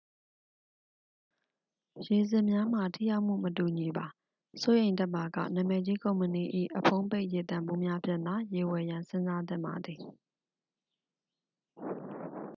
[2.07, 4.05] ရေစစ်များမှာ ထိရောက်မှု မတူညီပါ
[4.61, 6.43] စိုးရိမ်တတ်ပါက နာမည်ကြီး ကုမ္ပဏီ၏
[6.77, 9.99] အဖုံးပိတ်ရေသန့်ဘူးများဖြင့်သာ ရေဝယ်ရန်စဉ်းစားသင့်ပါသည်